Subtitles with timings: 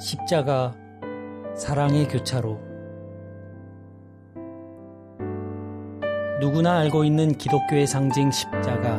[0.00, 0.72] 십자가
[1.54, 2.58] 사랑의 교차로
[6.40, 8.98] 누구나 알고 있는 기독교의 상징 십자가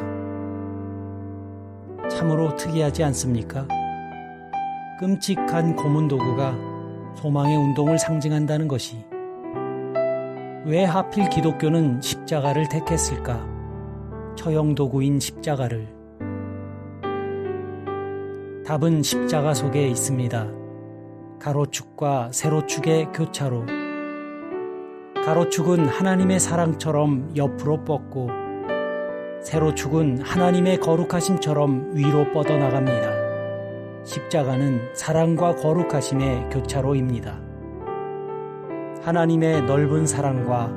[2.07, 3.67] 참으로 특이하지 않습니까?
[4.99, 6.55] 끔찍한 고문 도구가
[7.15, 9.03] 소망의 운동을 상징한다는 것이
[10.65, 13.43] 왜 하필 기독교는 십자가를 택했을까?
[14.35, 15.87] 처형 도구인 십자가를
[18.67, 20.60] 답은 십자가 속에 있습니다.
[21.41, 23.65] 가로축과 세로축의 교차로.
[25.25, 28.29] 가로축은 하나님의 사랑처럼 옆으로 뻗고,
[29.41, 34.03] 세로축은 하나님의 거룩하심처럼 위로 뻗어나갑니다.
[34.03, 37.39] 십자가는 사랑과 거룩하심의 교차로입니다.
[39.01, 40.75] 하나님의 넓은 사랑과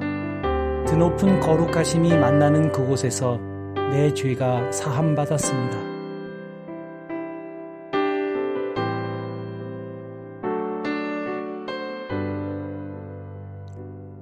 [0.87, 3.39] 드높은 거룩하심이 만나는 그곳에서
[3.91, 5.94] 내 죄가 사함받았습니다.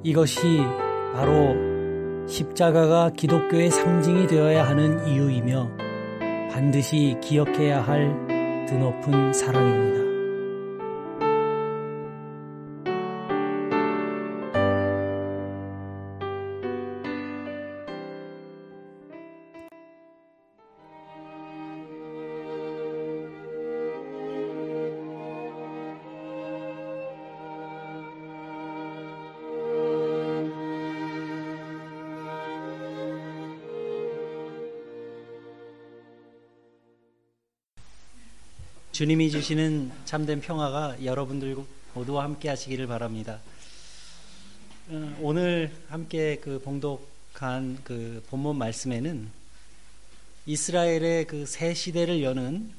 [0.05, 0.59] 이것이
[1.15, 1.57] 바로
[2.27, 5.71] 십자가가 기독교의 상징이 되어야 하는 이유이며
[6.51, 10.02] 반드시 기억해야 할 드높은 사랑입니다.
[38.93, 41.57] 주님이 주시는 참된 평화가 여러분들
[41.95, 43.41] 모두와 함께 하시기를 바랍니다.
[44.89, 49.31] 어, 오늘 함께 그 봉독한 그 본문 말씀에는
[50.45, 52.71] 이스라엘의 그 새 시대를 여는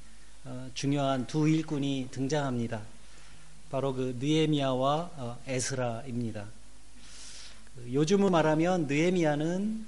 [0.45, 2.84] 어, 중요한 두 일꾼이 등장합니다.
[3.72, 6.45] 바로 그 느에미아와 어, 에스라입니다.
[7.75, 9.88] 그 요즘을 말하면 느에미아는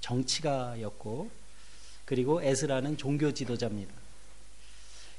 [0.00, 1.30] 정치가였고
[2.04, 3.99] 그리고 에스라는 종교 지도자입니다.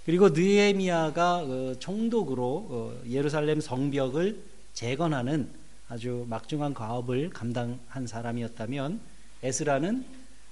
[0.06, 4.42] 그리고 느에미아가 어, 총독으로 어, 예루살렘 성벽을
[4.74, 5.50] 재건하는
[5.88, 9.00] 아주 막중한 과업을 감당한 사람이었다면
[9.44, 10.04] 에스라는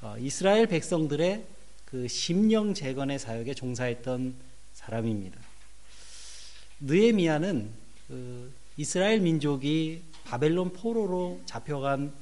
[0.02, 1.44] 어, 이스라엘 백성들의
[1.86, 4.36] 그 심령 재건의 사역에 종사했던
[4.74, 5.40] 사람입니다.
[6.82, 7.70] 느에미아는
[8.08, 12.14] 그 이스라엘 민족이 바벨론 포로로 잡혀간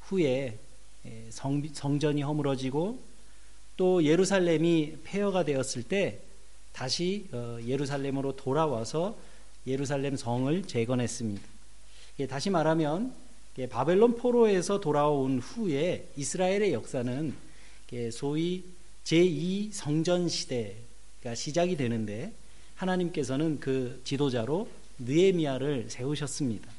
[0.00, 0.58] 후에
[1.06, 3.02] 예, 성, 성전이 허물어지고
[3.76, 6.20] 또 예루살렘이 폐허가 되었을 때
[6.72, 9.16] 다시 어, 예루살렘으로 돌아와서
[9.66, 11.42] 예루살렘 성을 재건했습니다.
[12.28, 13.14] 다시 말하면
[13.68, 17.34] 바벨론 포로에서 돌아온 후에 이스라엘의 역사는
[18.12, 18.64] 소위
[19.04, 22.32] 제2 성전 시대가 시작이 되는데
[22.76, 26.70] 하나님께서는 그 지도자로 느에미아를 세우셨습니다.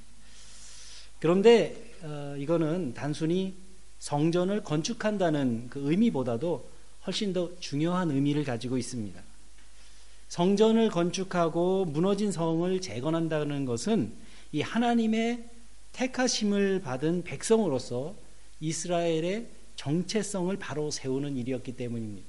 [1.19, 3.53] 그런데 어, 이거는 단순히
[3.99, 6.67] 성전을 건축한다는 그 의미보다도
[7.05, 9.21] 훨씬 더 중요한 의미를 가지고 있습니다.
[10.31, 14.13] 성전을 건축하고 무너진 성을 재건한다는 것은
[14.53, 15.43] 이 하나님의
[15.91, 18.15] 택하심을 받은 백성으로서
[18.61, 22.25] 이스라엘의 정체성을 바로 세우는 일이었기 때문입니다.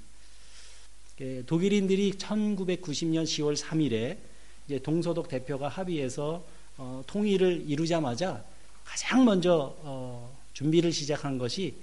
[1.21, 4.19] 예, 독일인들이 1990년 10월 3일에
[4.67, 6.45] 이제 동서독 대표가 합의해서
[6.79, 8.45] 어, 통일을 이루자마자
[8.85, 11.77] 가장 먼저 어, 준비를 시작한 것이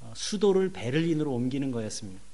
[0.00, 2.33] 어, 수도를 베를린으로 옮기는 거였습니다.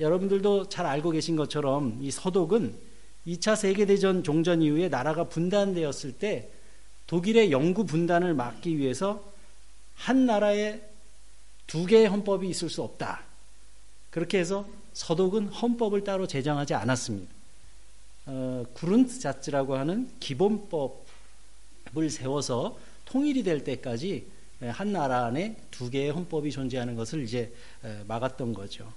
[0.00, 2.74] 여러분들도 잘 알고 계신 것처럼 이 서독은
[3.26, 6.50] 2차 세계대전 종전 이후에 나라가 분단되었을 때
[7.06, 9.22] 독일의 영구 분단을 막기 위해서
[9.94, 10.80] 한 나라에
[11.66, 13.22] 두 개의 헌법이 있을 수 없다.
[14.10, 17.32] 그렇게 해서 서독은 헌법을 따로 제정하지 않았습니다.
[18.26, 24.26] 어, 구른트자츠라고 하는 기본법을 세워서 통일이 될 때까지
[24.62, 27.52] 한 나라 안에 두 개의 헌법이 존재하는 것을 이제
[28.06, 28.92] 막았던 거죠.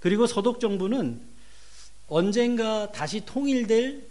[0.00, 1.20] 그리고 서독 정부는
[2.08, 4.06] 언젠가 다시 통일될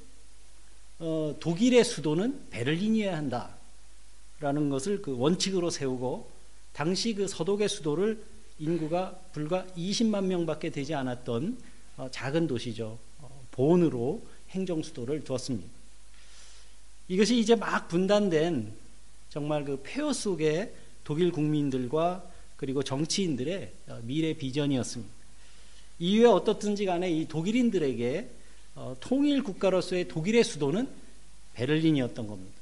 [1.00, 6.30] 어, 독일의 수도는 베를린이어야 한다라는 것을 그 원칙으로 세우고
[6.74, 8.24] 당시 그 서독의 수도를
[8.60, 11.58] 인구가 불과 20만 명밖에 되지 않았던
[11.98, 12.98] 어, 작은 도시죠.
[13.20, 15.68] 어, 본으로 행정 수도를 두었습니다.
[17.08, 18.74] 이것이 이제 막 분단된
[19.30, 20.74] 정말 그 폐허 속의
[21.04, 22.24] 독일 국민들과
[22.58, 25.17] 그리고 정치인들의 어, 미래 비전이었습니다.
[26.00, 28.30] 이후에 어떻든지 간에 이 독일인들에게
[28.76, 30.88] 어, 통일 국가로서의 독일의 수도는
[31.54, 32.56] 베를린이었던 겁니다.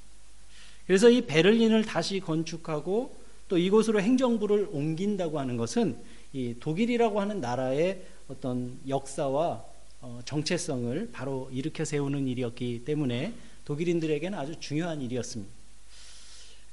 [0.87, 3.15] 그래서 이 베를린을 다시 건축하고
[3.47, 5.97] 또 이곳으로 행정부를 옮긴다고 하는 것은
[6.33, 9.63] 이 독일이라고 하는 나라의 어떤 역사와
[10.01, 13.33] 어, 정체성을 바로 일으켜 세우는 일이었기 때문에
[13.65, 15.51] 독일인들에게는 아주 중요한 일이었습니다.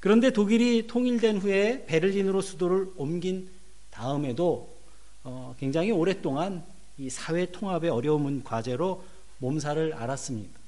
[0.00, 3.48] 그런데 독일이 통일된 후에 베를린으로 수도를 옮긴
[3.90, 4.71] 다음에도
[5.24, 6.64] 어, 굉장히 오랫동안
[6.98, 9.04] 이 사회 통합의 어려움은 과제로
[9.38, 10.58] 몸살을 앓았습니다.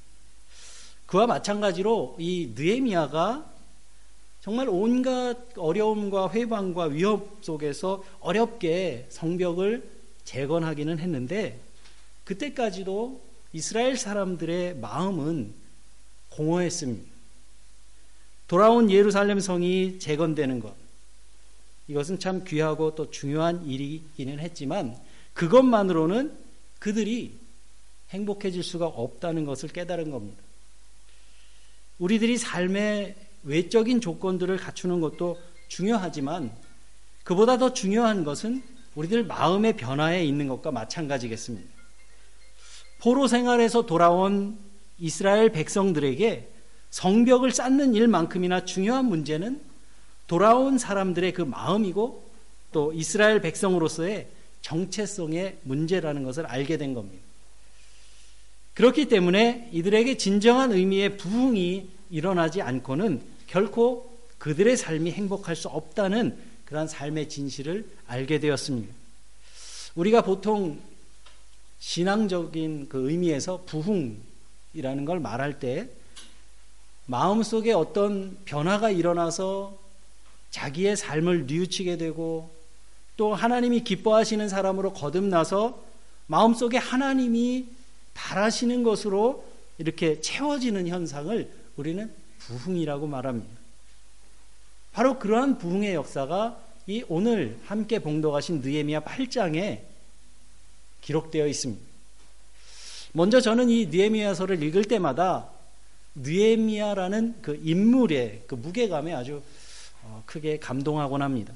[1.07, 3.51] 그와 마찬가지로 이 느에미아가
[4.41, 9.89] 정말 온갖 어려움과 회방과 위협 속에서 어렵게 성벽을
[10.25, 11.61] 재건하기는 했는데
[12.25, 13.23] 그때까지도
[13.53, 15.55] 이스라엘 사람들의 마음은
[16.31, 17.11] 공허했습니다.
[18.49, 20.84] 돌아온 예루살렘 성이 재건되는 것.
[21.89, 24.97] 이것은 참 귀하고 또 중요한 일이기는 했지만
[25.35, 26.33] 그것만으로는
[26.79, 27.39] 그들이
[28.11, 30.43] 행복해질 수가 없다는 것을 깨달은 겁니다.
[31.99, 35.39] 우리들이 삶의 외적인 조건들을 갖추는 것도
[35.69, 36.53] 중요하지만
[37.25, 38.63] 그보다 더 중요한 것은
[38.95, 41.69] 우리들 마음의 변화에 있는 것과 마찬가지겠습니다.
[43.01, 44.59] 포로 생활에서 돌아온
[44.99, 46.51] 이스라엘 백성들에게
[46.91, 49.61] 성벽을 쌓는 일만큼이나 중요한 문제는
[50.27, 52.25] 돌아온 사람들의 그 마음이고
[52.73, 54.29] 또 이스라엘 백성으로서의
[54.63, 57.23] 정체성의 문제라는 것을 알게 된 겁니다.
[58.75, 66.89] 그렇기 때문에 이들에게 진정한 의미의 부흥이 일어나지 않고는 결코 그들의 삶이 행복할 수 없다는 그러한
[66.89, 68.93] 삶의 진실을 알게 되었습니다.
[69.95, 70.81] 우리가 보통
[71.79, 75.89] 신앙적인 그 의미에서 부흥이라는 걸 말할 때
[77.07, 79.79] 마음속에 어떤 변화가 일어나서
[80.55, 82.49] 자기의 삶을 뉘우치게 되고
[83.17, 85.83] 또 하나님이 기뻐하시는 사람으로 거듭나서
[86.29, 87.67] 마음속에 하나님이
[88.15, 89.45] 바라시는 것으로
[89.79, 93.51] 이렇게 채워지는 현상을 우리는 부흥이라고 말합니다.
[94.93, 96.57] 바로 그러한 부흥의 역사가
[96.87, 99.81] 이 오늘 함께 봉독하신 느헤미야 8장에
[101.01, 101.83] 기록되어 있습니다.
[103.13, 105.49] 먼저 저는 이 느헤미야서를 읽을 때마다
[106.15, 109.43] 느헤미야라는 그 인물의 그 무게감에 아주 어,
[110.27, 111.53] 크게 감동하곤 합니다.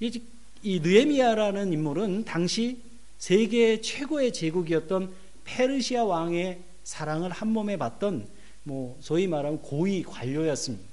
[0.00, 0.20] 이,
[0.62, 2.80] 이 느헤미야라는 인물은 당시
[3.18, 5.12] 세계 최고의 제국이었던
[5.44, 8.26] 페르시아 왕의 사랑을 한 몸에 받던
[8.62, 10.84] 뭐 소위 말하면 고위 관료였습니다.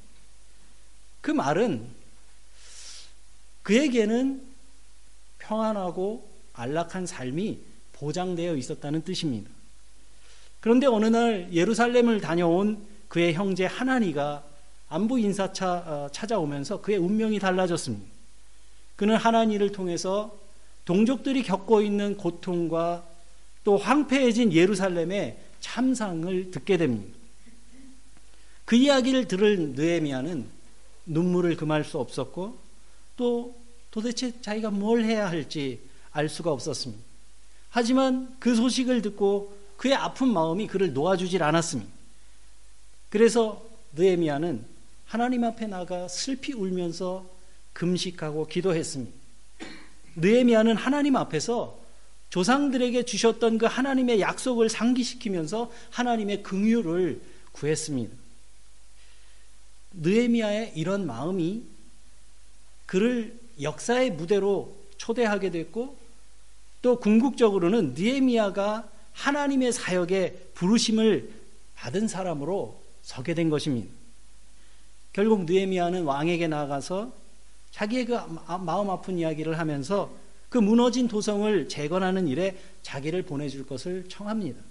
[1.22, 1.88] 그 말은
[3.64, 4.42] 그에게는
[5.40, 7.60] 평안하고 안락한 삶이
[7.94, 9.50] 보장되어 있었다는 뜻입니다.
[10.60, 14.47] 그런데 어느 날 예루살렘을 다녀온 그의 형제 하나니가
[14.90, 18.06] 안부 인사차 어, 찾아오면서 그의 운명이 달라졌습니다.
[18.96, 20.38] 그는 하나니를 통해서
[20.86, 23.06] 동족들이 겪고 있는 고통과
[23.64, 27.18] 또 황폐해진 예루살렘의 참상을 듣게 됩니다.
[28.64, 30.48] 그 이야기를 들을 느헤미야는
[31.06, 32.58] 눈물을 금할 수 없었고
[33.18, 33.56] 또
[33.92, 35.80] 도대체 자기가 뭘 해야 할지
[36.12, 37.04] 알 수가 없었습니다.
[37.70, 41.92] 하지만 그 소식을 듣고 그의 아픈 마음이 그를 놓아주질 않았습니다.
[43.10, 43.64] 그래서
[43.94, 44.77] 느헤미야는
[45.08, 47.26] 하나님 앞에 나가 슬피 울면서
[47.74, 49.12] 금식하고 기도했습니다.
[50.18, 51.80] 느헤미야는 하나님 앞에서
[52.30, 57.22] 조상들에게 주셨던 그 하나님의 약속을 상기시키면서 하나님의 긍휼을
[57.54, 58.14] 구했습니다.
[59.94, 61.64] 느헤미야의 이런 마음이
[62.86, 65.98] 그를 역사의 무대로 초대하게 됐고
[66.82, 71.32] 또 궁극적으로는 느헤미야가 하나님의 사역에 부르심을
[71.76, 73.90] 받은 사람으로 서게 된 것입니다.
[75.18, 77.12] 결국 느헤미야는 왕에게 나가서
[77.72, 78.20] 자기의 그
[78.60, 80.14] 마음 아픈 이야기를 하면서
[80.48, 84.62] 그 무너진 도성을 재건하는 일에 자기를 보내줄 것을 청합니다.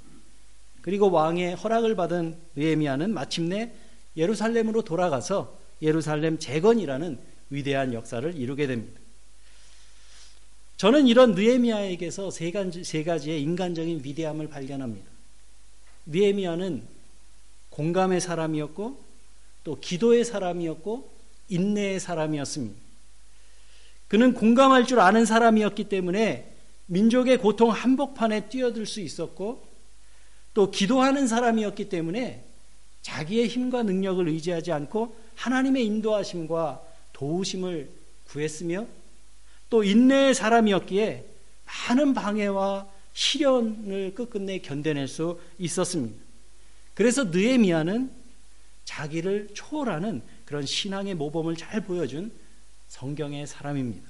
[0.82, 3.72] 그리고 왕의 허락을 받은 느헤미야는 마침내
[4.16, 7.18] 예루살렘으로 돌아가서 예루살렘 재건이라는
[7.50, 9.00] 위대한 역사를 이루게 됩니다.
[10.76, 15.10] 저는 이런 느헤미야에게서 세세 가지의 인간적인 위대함을 발견합니다.
[16.06, 16.84] 느헤미야는
[17.70, 19.05] 공감의 사람이었고
[19.66, 21.12] 또 기도의 사람이었고
[21.48, 22.80] 인내의 사람이었습니다.
[24.06, 26.54] 그는 공감할 줄 아는 사람이었기 때문에
[26.86, 29.66] 민족의 고통 한복판에 뛰어들 수 있었고
[30.54, 32.44] 또 기도하는 사람이었기 때문에
[33.02, 36.82] 자기의 힘과 능력을 의지하지 않고 하나님의 인도하심과
[37.12, 37.90] 도우심을
[38.28, 38.86] 구했으며
[39.68, 41.24] 또 인내의 사람이었기에
[41.88, 46.14] 많은 방해와 시련을 끝끝내 견뎌낼 수 있었습니다.
[46.94, 48.25] 그래서 느에미아는
[48.86, 52.32] 자기를 초월하는 그런 신앙의 모범을 잘 보여준
[52.88, 54.08] 성경의 사람입니다.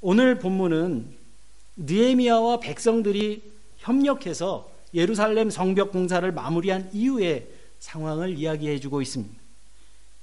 [0.00, 1.14] 오늘 본문은
[1.76, 3.42] 느에미아와 백성들이
[3.78, 9.34] 협력해서 예루살렘 성벽 공사를 마무리한 이후의 상황을 이야기해 주고 있습니다.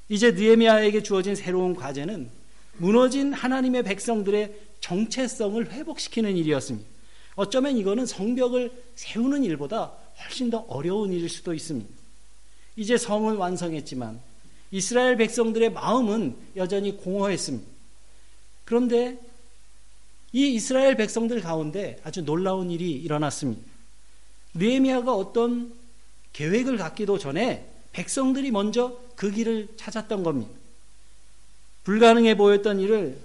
[0.08, 2.30] 이제 느헤미야에게 주어진 새로운 과제는
[2.78, 6.90] 무너진 하나님의 백성들의 정체성을 회복시키는 일이었습니다.
[7.36, 11.99] 어쩌면 이거는 성벽을 세우는 일보다 훨씬 더 어려운 일일 수도 있습니다.
[12.76, 14.20] 이제 성은 완성했지만
[14.72, 17.68] 이스라엘 백성들의 마음은 여전히 공허했습니다.
[18.66, 19.20] 그런데
[20.32, 23.62] 이 이스라엘 백성들 가운데 아주 놀라운 일이 일어났습니다.
[24.54, 25.74] 느헤미야가 어떤
[26.34, 30.52] 계획을 갖기도 전에 백성들이 먼저 그 길을 찾았던 겁니다.
[31.84, 33.18] 불가능해 보였던 일을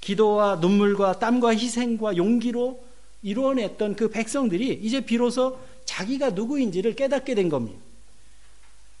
[0.00, 2.82] 기도와 눈물과 땀과 희생과 용기로
[3.22, 7.78] 이루어냈던 그 백성들이 이제 비로소 자기가 누구인지를 깨닫게 된 겁니다.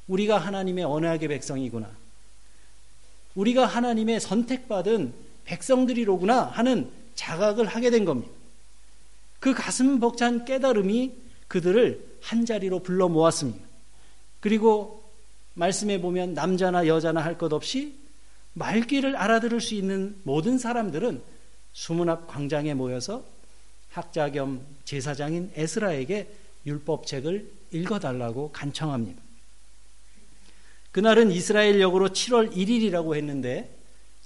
[0.08, 1.90] 우리가 하나님의 언약의 백성이구나.
[3.34, 5.12] 우리가 하나님의 선택받은
[5.44, 8.32] 백성들이로구나 하는 자각을 하게 된 겁니다.
[9.40, 11.12] 그 가슴 벅찬 깨달음이
[11.48, 13.64] 그들을 한 자리로 불러 모았습니다.
[14.40, 15.02] 그리고
[15.54, 17.94] 말씀해 보면 남자나 여자나 할 것 없이
[18.54, 21.22] 말귀를 알아들을 수 있는 모든 사람들은
[21.72, 23.24] 수문 앞 광장에 모여서
[23.90, 26.32] 학자 겸 제사장인 에스라에게
[26.66, 29.23] 율법책을 읽어달라고 간청합니다.
[30.94, 33.68] 그날은 이스라엘 역으로 7월 1일이라고 했는데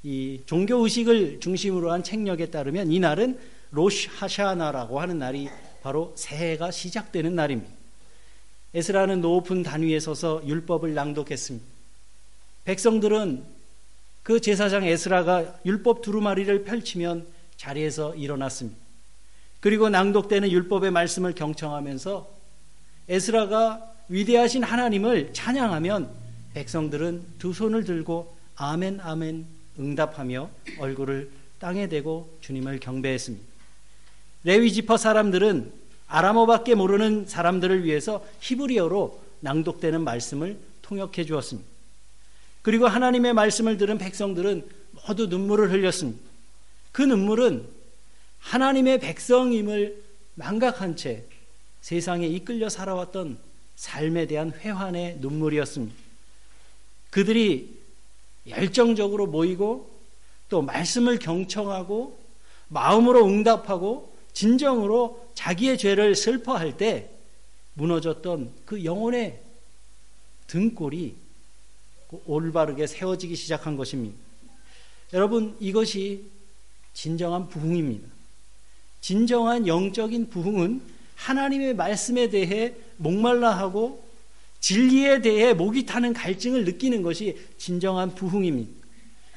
[0.02, 3.38] 이 종교 의식을 중심으로 한 책력에 따르면 이 날은
[3.70, 5.48] 로시 하샤나라고 하는 날이
[5.82, 7.72] 바로 새해가 시작되는 날입니다.
[8.74, 11.66] 에스라는 높은 단위에 서서 율법을 낭독했습니다.
[12.66, 13.44] 백성들은
[14.22, 18.78] 그 제사장 에스라가 율법 두루마리를 펼치면 자리에서 일어났습니다.
[19.60, 22.28] 그리고 낭독되는 율법의 말씀을 경청하면서
[23.08, 26.27] 에스라가 위대하신 하나님을 찬양하면
[26.58, 29.46] 백성들은 두 손을 들고 아멘 아멘
[29.78, 30.50] 응답하며
[30.80, 33.46] 얼굴을 땅에 대고 주님을 경배했습니다.
[34.42, 35.72] 레위 지파 사람들은
[36.08, 41.68] 아람어밖에 모르는 사람들을 위해서 히브리어로 낭독되는 말씀을 통역해 주었습니다.
[42.62, 44.66] 그리고 하나님의 말씀을 들은 백성들은
[45.06, 46.20] 모두 눈물을 흘렸습니다.
[46.90, 47.68] 그 눈물은
[48.40, 50.02] 하나님의 백성임을
[50.34, 51.24] 망각한 채
[51.82, 53.38] 세상에 이끌려 살아왔던
[53.76, 56.07] 삶에 대한 회환의 눈물이었습니다.
[57.10, 57.78] 그들이
[58.46, 59.90] 열정적으로 모이고
[60.48, 62.18] 또 말씀을 경청하고
[62.68, 67.10] 마음으로 응답하고 진정으로 자기의 죄를 슬퍼할 때
[67.74, 69.40] 무너졌던 그 영혼의
[70.46, 71.14] 등골이
[72.26, 74.16] 올바르게 세워지기 시작한 것입니다.
[75.12, 76.24] 여러분, 이것이
[76.94, 78.08] 진정한 부흥입니다.
[79.00, 80.82] 진정한 영적인 부흥은
[81.14, 84.07] 하나님의 말씀에 대해 목말라 하고
[84.60, 88.70] 진리에 대해 목이 타는 갈증을 느끼는 것이 진정한 부흥입니다.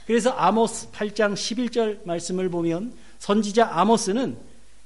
[0.07, 4.37] 그래서 아모스 8장 11절 말씀을 보면 선지자 아모스는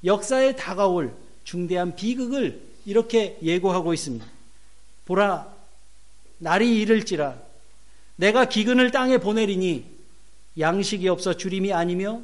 [0.04, 1.14] 역사에 다가올
[1.44, 4.24] 중대한 비극을 이렇게 예고하고 있습니다.
[5.06, 5.52] 보라,
[6.38, 7.38] 날이 이를지라
[8.16, 9.84] 내가 기근을 땅에 보내리니
[10.58, 12.20] 양식이 없어 주림이 아니며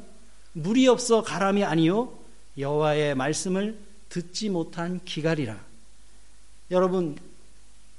[0.53, 2.17] 물이 없어 가람이 아니요
[2.57, 3.77] 여호와의 말씀을
[4.09, 5.59] 듣지 못한 기갈이라.
[6.71, 7.17] 여러분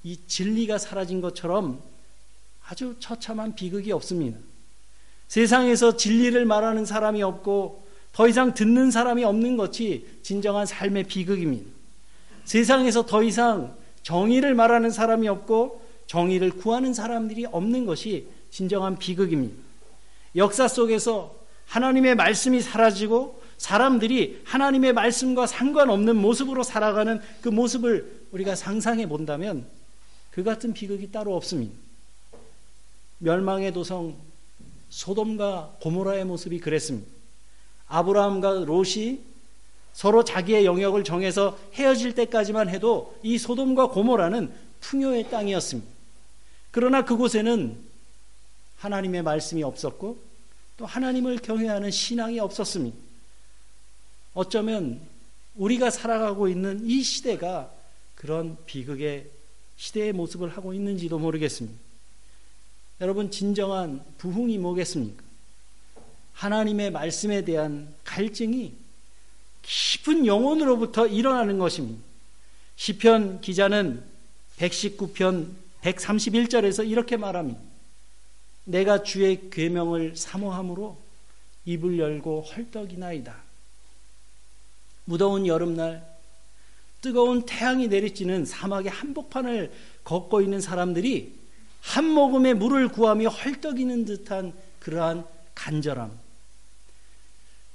[0.04, 1.82] 이 진리가 사라진 것처럼
[2.66, 4.38] 아주 처참한 비극이 없습니다.
[5.28, 11.68] 세상에서 진리를 말하는 사람이 없고 더 이상 듣는 사람이 없는 것이 진정한 삶의 비극입니다.
[12.44, 19.56] 세상에서 더 이상 정의를 말하는 사람이 없고 정의를 구하는 사람들이 없는 것이 진정한 비극입니다.
[20.36, 21.34] 역사 속에서
[21.66, 29.66] 하나님의 말씀이 사라지고 사람들이 하나님의 말씀과 상관없는 모습으로 살아가는 그 모습을 우리가 상상해 본다면
[30.34, 31.72] 그 같은 비극이 따로 없습니다.
[33.18, 34.16] 멸망의 도성
[34.90, 37.08] 소돔과 고모라의 모습이 그랬습니다.
[37.86, 39.20] 아브라함과 롯이
[39.92, 45.88] 서로 자기의 영역을 정해서 헤어질 때까지만 해도 이 소돔과 고모라는 풍요의 땅이었습니다.
[46.72, 47.78] 그러나 그곳에는
[48.78, 50.18] 하나님의 말씀이 없었고
[50.76, 52.96] 또 하나님을 경외하는 신앙이 없었습니다.
[54.34, 55.00] 어쩌면
[55.54, 57.70] 우리가 살아가고 있는 이 시대가
[58.16, 59.30] 그런 비극의
[59.76, 61.78] 시대의 모습을 하고 있는지도 모르겠습니다.
[63.00, 65.22] 여러분, 진정한 부흥이 뭐겠습니까?
[66.34, 68.72] 하나님의 말씀에 대한 갈증이
[69.62, 72.02] 깊은 영혼으로부터 일어나는 것입니다.
[72.76, 74.02] 시편 기자는
[74.58, 75.50] 119편
[75.82, 77.60] 131절에서 이렇게 말합니다.
[78.64, 80.98] 내가 주의 계명을 사모함으로
[81.66, 83.36] 입을 열고 헐떡이나이다.
[85.04, 86.13] 무더운 여름날
[87.04, 89.70] 뜨거운 태양이 내리쬐는 사막의 한복판을
[90.04, 91.34] 걷고 있는 사람들이
[91.82, 96.10] 한 모금의 물을 구하며 헐떡이는 듯한 그러한 간절함.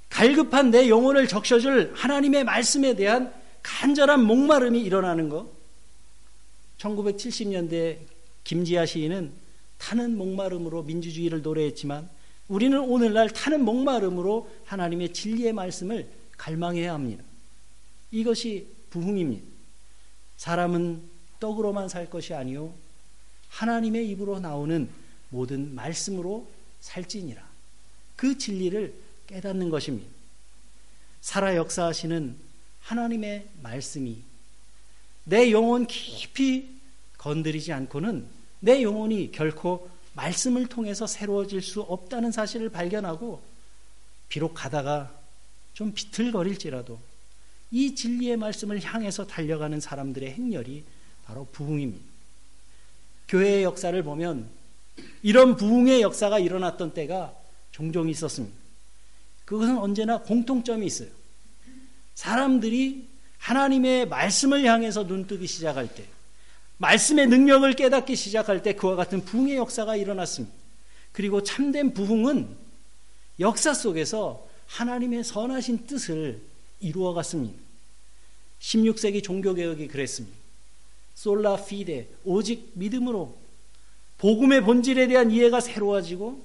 [0.08, 3.32] 갈급한 내 영혼을 적셔줄 하나님의 말씀에 대한
[3.62, 5.46] 간절한 목마름이 일어나는 것.
[6.78, 7.98] 1970년대
[8.42, 9.30] 김지아 시인은
[9.78, 12.10] 타는 목마름으로 민주주의를 노래했지만
[12.48, 17.22] 우리는 오늘날 타는 목마름으로 하나님의 진리의 말씀을 갈망해야 합니다.
[18.10, 19.46] 이것이 부흥입니다.
[20.36, 21.02] 사람은
[21.38, 22.74] 떡으로만 살 것이 아니요
[23.48, 24.88] 하나님의 입으로 나오는
[25.30, 26.48] 모든 말씀으로
[26.80, 27.42] 살지니라.
[28.16, 28.94] 그 진리를
[29.26, 30.10] 깨닫는 것입니다.
[31.20, 32.36] 살아 역사하시는
[32.80, 34.22] 하나님의 말씀이
[35.24, 36.68] 내 영혼 깊이
[37.18, 38.26] 건드리지 않고는
[38.60, 43.42] 내 영혼이 결코 말씀을 통해서 새로워질 수 없다는 사실을 발견하고
[44.28, 45.14] 비록 가다가
[45.74, 46.98] 좀 비틀거릴지라도
[47.70, 50.84] 이 진리의 말씀을 향해서 달려가는 사람들의 행렬이
[51.24, 52.04] 바로 부흥입니다.
[53.28, 54.48] 교회의 역사를 보면
[55.22, 57.34] 이런 부흥의 역사가 일어났던 때가
[57.70, 58.56] 종종 있었습니다.
[59.44, 61.08] 그것은 언제나 공통점이 있어요.
[62.14, 63.08] 사람들이
[63.38, 66.04] 하나님의 말씀을 향해서 눈뜨기 시작할 때,
[66.78, 70.54] 말씀의 능력을 깨닫기 시작할 때 그와 같은 부흥의 역사가 일어났습니다.
[71.12, 72.48] 그리고 참된 부흥은
[73.38, 76.42] 역사 속에서 하나님의 선하신 뜻을
[76.80, 77.58] 이루어 갔습니다.
[78.60, 80.36] 16세기 종교개혁이 그랬습니다.
[81.14, 83.36] 솔라 피데, 오직 믿음으로
[84.18, 86.44] 복음의 본질에 대한 이해가 새로워지고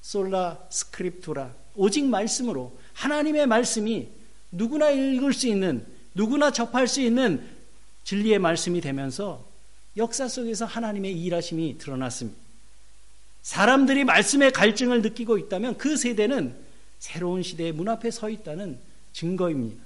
[0.00, 4.08] 솔라 스크립투라, 오직 말씀으로 하나님의 말씀이
[4.52, 7.46] 누구나 읽을 수 있는, 누구나 접할 수 있는
[8.04, 9.44] 진리의 말씀이 되면서
[9.96, 12.38] 역사 속에서 하나님의 일하심이 드러났습니다.
[13.42, 16.54] 사람들이 말씀의 갈증을 느끼고 있다면 그 세대는
[16.98, 18.78] 새로운 시대의 문 앞에 서 있다는
[19.12, 19.82] 증거입니다.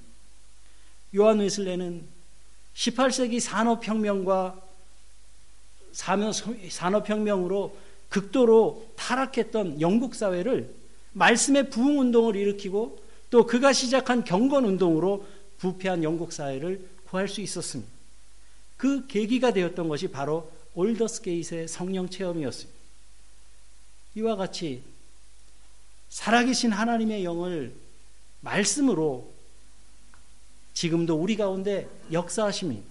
[1.17, 2.07] 요한 웨슬레는
[2.75, 4.61] 18세기 산업혁명과
[6.71, 7.77] 산업혁명으로
[8.09, 10.75] 극도로 타락했던 영국 사회를
[11.13, 12.99] 말씀의 부흥 운동을 일으키고
[13.31, 15.27] 또 그가 시작한 경건 운동으로
[15.59, 17.91] 부패한 영국 사회를 구할 수 있었습니다.
[18.77, 22.79] 그 계기가 되었던 것이 바로 올더스게이트의 성령 체험이었습니다.
[24.17, 24.83] 이와 같이
[26.09, 27.75] 살아계신 하나님의 영을
[28.45, 29.33] 말씀으로
[30.75, 32.85] 지금도 우리 가운데 역사하십니다.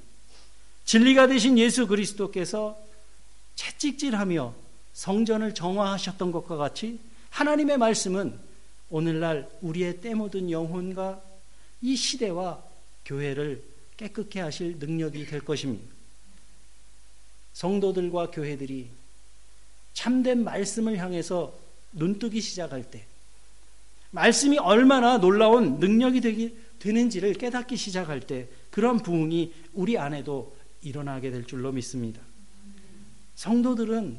[0.86, 2.78] 진리가 되신 예수 그리스도께서
[3.56, 4.54] 채찍질하며
[4.94, 7.00] 성전을 정화하셨던 것과 같이
[7.30, 8.38] 하나님의 말씀은
[8.90, 11.22] 오늘날 우리의 때묻은 영혼과
[11.82, 12.64] 이 시대와
[13.06, 13.64] 교회를
[13.98, 15.94] 깨끗게 하실 능력이 될 것입니다.
[17.54, 18.90] 성도들과 교회들이
[19.94, 21.54] 참된 말씀을 향해서
[21.94, 23.06] 눈뜨기 시작할 때,
[24.14, 31.46] 말씀이 얼마나 놀라운 능력이 되기, 되는지를 깨닫기 시작할 때, 그런 부흥이 우리 안에도 일어나게 될
[31.46, 32.22] 줄로 믿습니다.
[33.36, 34.18] 성도들은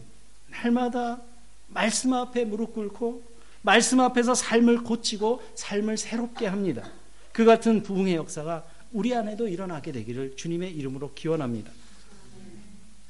[0.50, 1.22] 날마다
[1.68, 3.22] 말씀 앞에 무릎 꿇고
[3.62, 6.90] 말씀 앞에서 삶을 고치고 삶을 새롭게 합니다.
[7.32, 11.70] 그 같은 부흥의 역사가 우리 안에도 일어나게 되기를 주님의 이름으로 기원합니다.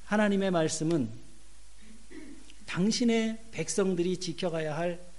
[0.04, 1.08] 하나님의 말씀은
[2.66, 5.13] 당신의 백성들이 지켜가야 할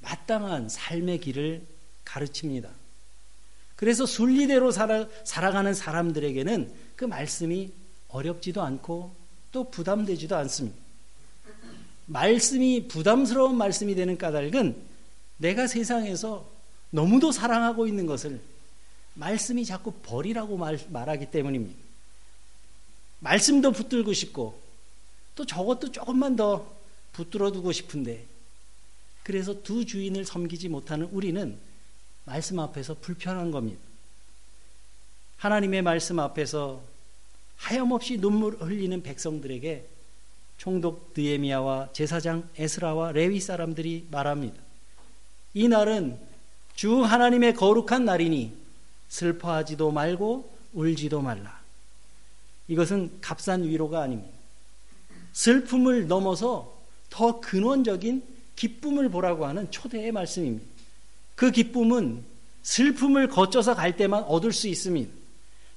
[0.00, 1.66] 마땅한 삶의 길을
[2.04, 2.70] 가르칩니다.
[3.76, 7.72] 그래서 순리대로 살아, 살아가는 사람들에게는 그 말씀이
[8.08, 9.14] 어렵지도 않고
[9.52, 10.76] 또 부담되지도 않습니다.
[12.06, 14.76] 말씀이 부담스러운 말씀이 되는 까닭은
[15.38, 16.46] 내가 세상에서
[16.90, 18.40] 너무도 사랑하고 있는 것을
[19.14, 21.78] 말씀이 자꾸 버리라고 말, 말하기 때문입니다.
[23.20, 24.60] 말씀도 붙들고 싶고
[25.34, 26.66] 또 저것도 조금만 더
[27.12, 28.26] 붙들어 두고 싶은데
[29.22, 31.58] 그래서 두 주인을 섬기지 못하는 우리는
[32.24, 33.80] 말씀 앞에서 불편한 겁니다.
[35.36, 36.82] 하나님의 말씀 앞에서
[37.56, 39.86] 하염없이 눈물 흘리는 백성들에게
[40.58, 44.60] 총독 드에미아와 제사장 에스라와 레위 사람들이 말합니다.
[45.54, 46.18] 이 날은
[46.74, 48.56] 주 하나님의 거룩한 날이니
[49.08, 51.60] 슬퍼하지도 말고 울지도 말라.
[52.68, 54.38] 이것은 값싼 위로가 아닙니다.
[55.32, 56.78] 슬픔을 넘어서
[57.08, 58.22] 더 근원적인
[58.60, 60.66] 기쁨을 보라고 하는 초대의 말씀입니다.
[61.34, 62.22] 그 기쁨은
[62.62, 65.10] 슬픔을 거쳐서 갈 때만 얻을 수 있습니다.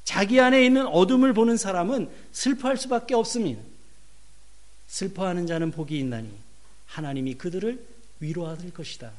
[0.03, 3.61] 자기 안에 있는 어둠을 보는 사람은 슬퍼할 수밖에 없습니다.
[4.87, 6.29] 슬퍼하는 자는 복이 있나니
[6.87, 7.81] 하나님이 그들을
[8.19, 9.11] 위로하실 것이다.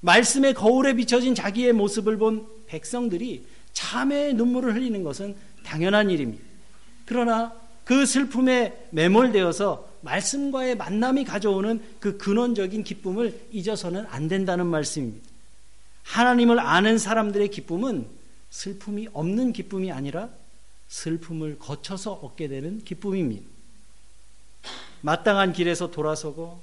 [0.00, 6.42] 말씀의 거울에 비춰진 자기의 모습을 본 백성들이 참회의 눈물을 흘리는 것은 당연한 일입니다.
[7.06, 7.52] 그러나
[7.84, 15.28] 그 슬픔에 매몰되어서 말씀과의 만남이 가져오는 그 근원적인 기쁨을 잊어서는 안 된다는 말씀입니다.
[16.02, 18.06] 하나님을 아는 사람들의 기쁨은
[18.50, 20.28] 슬픔이 없는 기쁨이 아니라
[20.88, 23.46] 슬픔을 거쳐서 얻게 되는 기쁨입니다.
[25.02, 26.60] 마땅한 길에서 돌아서고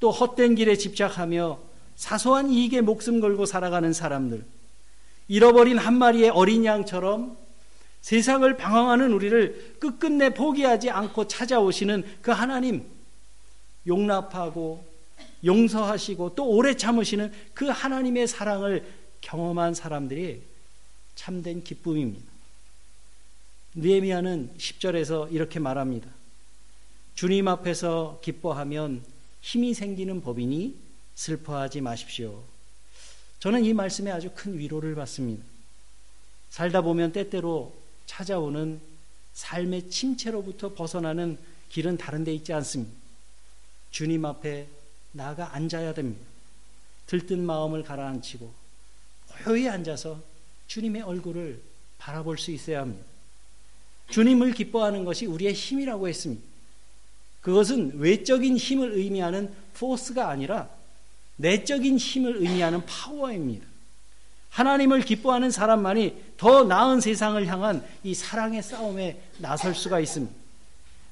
[0.00, 1.58] 또 헛된 길에 집착하며
[1.96, 4.44] 사소한 이익에 목숨 걸고 살아가는 사람들,
[5.28, 7.37] 잃어버린 한 마리의 어린 양처럼
[8.00, 12.84] 세상을 방황하는 우리를 끝끝내 포기하지 않고 찾아오시는 그 하나님,
[13.86, 14.86] 용납하고
[15.44, 18.86] 용서하시고 또 오래 참으시는 그 하나님의 사랑을
[19.20, 20.42] 경험한 사람들이
[21.14, 22.30] 참된 기쁨입니다.
[23.74, 26.08] 느헤미야는 10절에서 이렇게 말합니다.
[27.14, 29.02] 주님 앞에서 기뻐하면
[29.40, 30.76] 힘이 생기는 법이니
[31.14, 32.42] 슬퍼하지 마십시오.
[33.40, 35.44] 저는 이 말씀에 아주 큰 위로를 받습니다.
[36.50, 37.74] 살다 보면 때때로
[38.08, 38.80] 찾아오는
[39.34, 42.92] 삶의 침체로부터 벗어나는 길은 다른 데 있지 않습니다.
[43.92, 44.66] 주님 앞에
[45.12, 46.26] 나가 앉아야 됩니다.
[47.06, 48.52] 들뜬 마음을 가라앉히고
[49.28, 50.20] 고요히 앉아서
[50.66, 51.60] 주님의 얼굴을
[51.98, 53.04] 바라볼 수 있어야 합니다.
[54.10, 56.42] 주님을 기뻐하는 것이 우리의 힘이라고 했습니다.
[57.42, 60.70] 그것은 외적인 힘을 의미하는 포스가 아니라
[61.36, 63.67] 내적인 힘을 의미하는 파워입니다.
[64.50, 70.34] 하나님을 기뻐하는 사람만이 더 나은 세상을 향한 이 사랑의 싸움에 나설 수가 있습니다.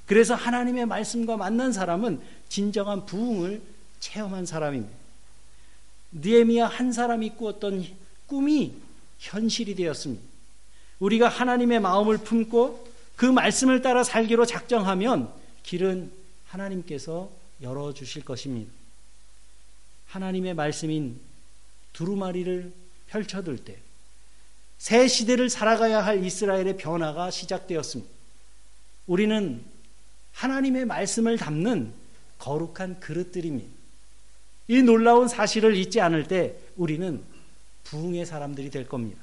[0.06, 3.60] 그래서 하나님의 말씀과 만난 사람은 진정한 부흥을
[4.00, 4.94] 체험한 사람입니다.
[6.12, 7.84] 느에미야 한 사람이 꾸었던
[8.26, 8.74] 꿈이
[9.18, 10.22] 현실이 되었습니다.
[11.00, 15.30] 우리가 하나님의 마음을 품고 그 말씀을 따라 살기로 작정하면
[15.62, 16.12] 길은
[16.46, 17.30] 하나님께서
[17.62, 18.72] 열어 주실 것입니다.
[20.06, 21.18] 하나님의 말씀인
[21.92, 22.72] 두루마리를
[23.08, 23.78] 펼쳐둘 때,
[24.78, 28.12] 새 시대를 살아가야 할 이스라엘의 변화가 시작되었습니다.
[29.06, 29.64] 우리는
[30.32, 31.92] 하나님의 말씀을 담는
[32.38, 33.74] 거룩한 그릇들입니다.
[34.68, 37.22] 이 놀라운 사실을 잊지 않을 때 우리는
[37.84, 39.22] 부흥의 사람들이 될 겁니다.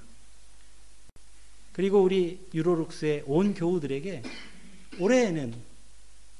[1.73, 4.23] 그리고 우리 유로룩스의 온 교우들에게
[4.99, 5.53] 올해에는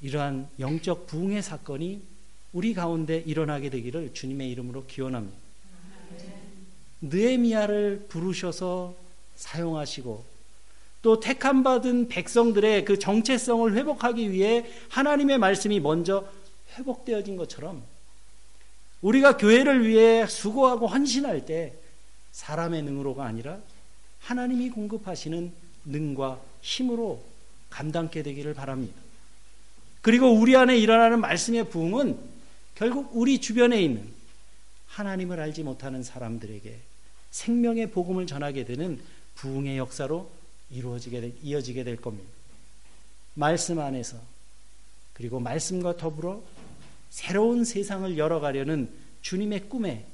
[0.02, 2.02] 이러한 영적 부흥의 사건이
[2.54, 5.43] 우리 가운데 일어나게 되기를 주님의 이름으로 기원합니다.
[7.04, 8.96] 느에미아를 부르셔서
[9.36, 10.24] 사용하시고
[11.02, 16.26] 또 택함 받은 백성들의 그 정체성을 회복하기 위해 하나님의 말씀이 먼저
[16.78, 17.84] 회복되어진 것처럼
[19.02, 21.74] 우리가 교회를 위해 수고하고 헌신할 때
[22.32, 23.60] 사람의 능으로가 아니라
[24.22, 25.52] 하나님이 공급하시는
[25.86, 27.22] 능과 힘으로
[27.70, 28.96] 감당케 되기를 바랍니다.
[30.02, 32.18] 그리고 우리 안에 일어나는 말씀의 부흥은
[32.76, 34.08] 결국 우리 주변에 있는
[34.88, 36.93] 하나님을 알지 못하는 사람들에게
[37.34, 39.02] 생명의 복음을 전하게 되는
[39.34, 40.30] 부흥의 역사로
[40.70, 42.30] 이루어지게 될, 이어지게 될 겁니다.
[43.34, 44.18] 말씀 안에서
[45.14, 46.44] 그리고 말씀과 더불어
[47.10, 48.88] 새로운 세상을 열어가려는
[49.24, 50.06] 주님의 꿈에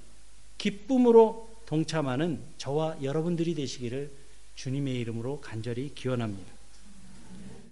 [0.58, 4.12] 기쁨으로 동참하는 저와 여러분들이 되시기를
[4.56, 6.59] 주님의 이름으로 간절히 기원합니다.